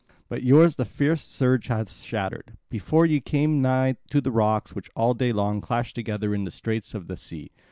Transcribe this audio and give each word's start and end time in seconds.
But 0.29 0.41
yours 0.41 0.77
the 0.77 0.83
fierce 0.83 1.21
surge 1.21 1.67
hath 1.67 1.91
shattered, 2.01 2.57
before 2.71 3.05
ye 3.05 3.19
came 3.19 3.61
nigh 3.61 3.97
to 4.09 4.19
the 4.19 4.31
rocks 4.31 4.73
which 4.73 4.89
all 4.95 5.13
day 5.13 5.31
long 5.31 5.61
clash 5.61 5.93
together 5.93 6.33
in 6.33 6.43
the 6.43 6.49
straits 6.49 6.95
of 6.95 7.05
the 7.05 7.17
sea. 7.17 7.51